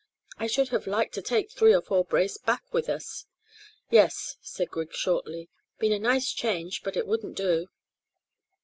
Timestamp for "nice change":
5.99-6.81